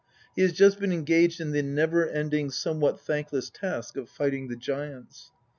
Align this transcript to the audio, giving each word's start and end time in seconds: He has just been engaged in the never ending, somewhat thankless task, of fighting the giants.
He 0.35 0.41
has 0.41 0.51
just 0.51 0.79
been 0.79 0.91
engaged 0.91 1.39
in 1.39 1.51
the 1.51 1.61
never 1.61 2.09
ending, 2.09 2.49
somewhat 2.49 2.99
thankless 2.99 3.51
task, 3.51 3.97
of 3.97 4.09
fighting 4.09 4.47
the 4.47 4.55
giants. 4.57 5.29